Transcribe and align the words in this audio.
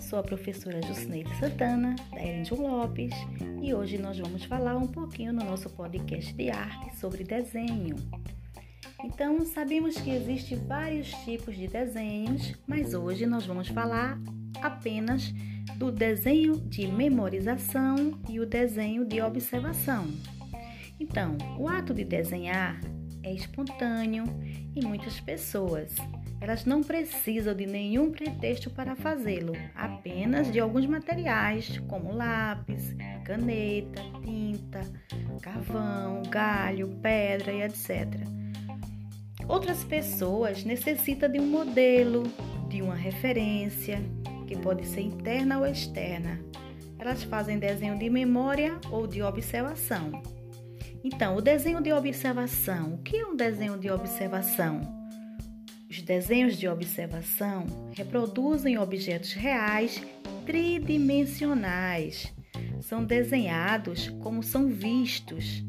sou 0.00 0.18
a 0.18 0.22
professora 0.22 0.80
Jusneide 0.82 1.34
Santana, 1.36 1.96
da 2.12 2.22
Erindio 2.22 2.60
Lopes, 2.60 3.12
e 3.62 3.72
hoje 3.72 3.96
nós 3.96 4.18
vamos 4.18 4.44
falar 4.44 4.76
um 4.76 4.86
pouquinho 4.86 5.32
no 5.32 5.44
nosso 5.44 5.70
podcast 5.70 6.32
de 6.34 6.50
arte 6.50 6.94
sobre 6.96 7.24
desenho. 7.24 7.96
Então, 9.02 9.44
sabemos 9.46 9.96
que 9.96 10.10
existem 10.10 10.58
vários 10.58 11.10
tipos 11.24 11.56
de 11.56 11.66
desenhos, 11.66 12.54
mas 12.66 12.92
hoje 12.92 13.24
nós 13.24 13.46
vamos 13.46 13.68
falar 13.68 14.18
apenas 14.60 15.32
do 15.76 15.90
desenho 15.90 16.56
de 16.56 16.86
memorização 16.86 18.18
e 18.28 18.38
o 18.38 18.46
desenho 18.46 19.04
de 19.04 19.20
observação. 19.22 20.06
Então, 21.00 21.36
o 21.58 21.68
ato 21.68 21.94
de 21.94 22.04
desenhar 22.04 22.78
é 23.22 23.32
espontâneo 23.32 24.24
em 24.74 24.84
muitas 24.84 25.20
pessoas. 25.20 25.94
Elas 26.40 26.64
não 26.64 26.82
precisam 26.82 27.54
de 27.54 27.66
nenhum 27.66 28.10
pretexto 28.10 28.70
para 28.70 28.94
fazê-lo, 28.94 29.54
apenas 29.74 30.52
de 30.52 30.60
alguns 30.60 30.86
materiais 30.86 31.78
como 31.88 32.12
lápis, 32.12 32.94
caneta, 33.24 34.02
tinta, 34.22 34.80
carvão, 35.40 36.22
galho, 36.28 36.88
pedra 37.02 37.52
e 37.52 37.62
etc. 37.62 38.06
Outras 39.48 39.82
pessoas 39.82 40.64
necessitam 40.64 41.30
de 41.30 41.40
um 41.40 41.46
modelo, 41.46 42.24
de 42.68 42.82
uma 42.82 42.94
referência, 42.94 43.98
que 44.46 44.56
pode 44.56 44.86
ser 44.86 45.02
interna 45.02 45.58
ou 45.58 45.66
externa. 45.66 46.40
Elas 46.98 47.22
fazem 47.22 47.58
desenho 47.58 47.98
de 47.98 48.10
memória 48.10 48.78
ou 48.90 49.06
de 49.06 49.22
observação. 49.22 50.22
Então, 51.02 51.36
o 51.36 51.40
desenho 51.40 51.80
de 51.80 51.92
observação. 51.92 52.94
O 52.94 52.98
que 52.98 53.16
é 53.16 53.26
um 53.26 53.36
desenho 53.36 53.78
de 53.78 53.90
observação? 53.90 55.05
Os 55.96 56.02
desenhos 56.02 56.58
de 56.58 56.68
observação 56.68 57.64
reproduzem 57.96 58.76
objetos 58.76 59.32
reais 59.32 60.02
tridimensionais. 60.44 62.30
São 62.82 63.02
desenhados 63.02 64.10
como 64.20 64.42
são 64.42 64.68
vistos. 64.68 65.64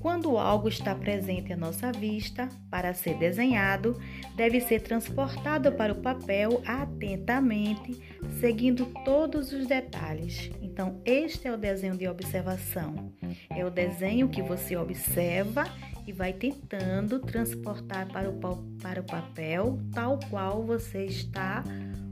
Quando 0.00 0.36
algo 0.36 0.68
está 0.68 0.94
presente 0.94 1.50
à 1.50 1.56
nossa 1.56 1.90
vista, 1.90 2.46
para 2.70 2.92
ser 2.92 3.16
desenhado, 3.16 3.98
deve 4.36 4.60
ser 4.60 4.82
transportado 4.82 5.72
para 5.72 5.94
o 5.94 6.02
papel 6.02 6.62
atentamente, 6.66 7.98
seguindo 8.38 8.84
todos 9.02 9.50
os 9.50 9.66
detalhes. 9.66 10.50
Então, 10.60 11.00
este 11.06 11.48
é 11.48 11.52
o 11.52 11.56
desenho 11.56 11.96
de 11.96 12.06
observação. 12.06 13.14
É 13.48 13.64
o 13.64 13.70
desenho 13.70 14.28
que 14.28 14.42
você 14.42 14.76
observa 14.76 15.64
e 16.06 16.12
vai 16.12 16.32
tentando 16.32 17.18
transportar 17.20 18.06
para 18.08 18.30
o, 18.30 18.38
para 18.80 19.00
o 19.00 19.04
papel 19.04 19.78
tal 19.92 20.18
qual 20.30 20.64
você 20.64 21.06
está 21.06 21.64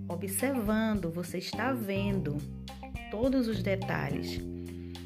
observando, 0.08 1.10
você 1.10 1.38
está 1.38 1.72
vendo 1.72 2.38
todos 3.10 3.48
os 3.48 3.62
detalhes. 3.62 4.40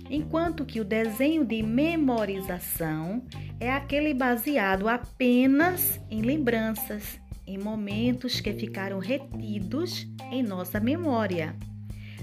Enquanto 0.08 0.64
que 0.64 0.80
o 0.80 0.84
desenho 0.84 1.44
de 1.44 1.62
memorização 1.62 3.24
é 3.58 3.72
aquele 3.72 4.14
baseado 4.14 4.88
apenas 4.88 6.00
em 6.08 6.22
lembranças, 6.22 7.20
em 7.46 7.58
momentos 7.58 8.40
que 8.40 8.52
ficaram 8.52 8.98
retidos 8.98 10.06
em 10.30 10.42
nossa 10.42 10.78
memória. 10.78 11.56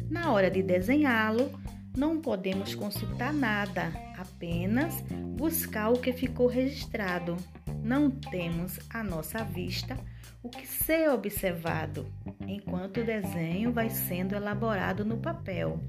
Na 0.09 0.31
hora 0.31 0.49
de 0.49 0.61
desenhá-lo, 0.61 1.51
não 1.95 2.21
podemos 2.21 2.73
consultar 2.73 3.33
nada, 3.33 3.91
apenas 4.23 5.01
buscar 5.37 5.89
o 5.89 5.99
que 5.99 6.11
ficou 6.11 6.47
registrado. 6.47 7.37
Não 7.83 8.09
temos 8.09 8.79
à 8.89 9.03
nossa 9.03 9.43
vista 9.43 9.97
o 10.41 10.49
que 10.49 10.65
ser 10.65 11.09
observado, 11.09 12.07
enquanto 12.47 13.01
o 13.01 13.05
desenho 13.05 13.71
vai 13.71 13.89
sendo 13.89 14.35
elaborado 14.35 15.05
no 15.05 15.17
papel. 15.17 15.79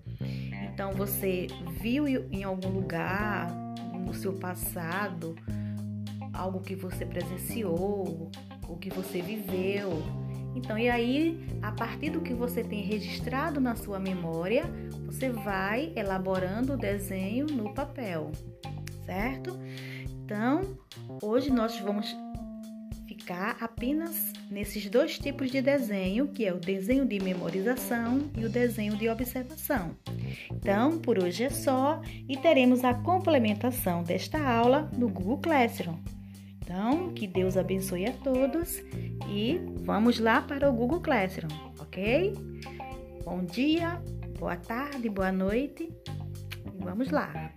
Então 0.73 0.93
você 0.93 1.47
viu 1.81 2.07
em 2.07 2.45
algum 2.45 2.69
lugar 2.69 3.51
no 4.07 4.15
seu 4.15 4.33
passado 4.35 5.35
algo 6.33 6.61
que 6.61 6.75
você 6.75 7.07
presenciou, 7.07 8.31
o 8.69 8.77
que 8.77 8.91
você 8.91 9.23
viveu, 9.23 10.03
então, 10.55 10.79
e 10.79 10.89
aí, 10.89 11.47
a 11.63 11.73
partir 11.73 12.11
do 12.11 12.21
que 12.21 12.33
você 12.33 12.63
tem 12.63 12.83
registrado 12.83 13.61
na 13.61 13.75
sua 13.75 13.99
memória, 13.99 14.65
você 15.05 15.31
vai 15.31 15.93
elaborando 15.97 16.75
o 16.75 16.77
desenho 16.77 17.47
no 17.47 17.75
papel, 17.75 18.31
certo? 19.05 19.59
Então, 20.25 20.79
hoje 21.23 21.51
nós 21.51 21.79
vamos 21.81 22.17
ficar 23.07 23.57
apenas 23.61 24.33
nesses 24.51 24.89
dois 24.89 25.19
tipos 25.19 25.51
de 25.51 25.61
desenho, 25.61 26.29
que 26.29 26.45
é 26.45 26.53
o 26.53 26.59
desenho 26.59 27.07
de 27.07 27.19
memorização 27.21 28.31
e 28.37 28.45
o 28.45 28.49
desenho 28.49 28.97
de 28.97 29.09
observação. 29.09 29.97
Então, 30.53 30.99
por 30.99 31.23
hoje 31.23 31.45
é 31.45 31.51
só 31.51 32.01
e 32.29 32.37
teremos 32.37 32.85
a 32.85 32.95
complementação 32.95 34.03
desta 34.03 34.39
aula 34.39 34.91
no 34.97 35.09
Google 35.09 35.39
Classroom. 35.39 35.97
Então, 36.65 37.13
que 37.13 37.27
Deus 37.27 37.59
abençoe 37.59 38.07
a 38.07 38.13
todos 38.13 38.79
e 39.29 39.61
vamos 39.83 40.19
lá 40.19 40.41
para 40.41 40.71
o 40.71 40.73
Google 40.73 41.03
Classroom, 41.03 41.51
ok? 41.79 42.33
Bom 43.23 43.45
dia, 43.45 44.03
boa 44.39 44.57
tarde, 44.57 45.11
boa 45.11 45.31
noite 45.31 45.93
e 46.75 46.83
vamos 46.83 47.11
lá. 47.11 47.53